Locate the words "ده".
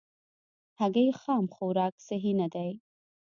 2.53-2.65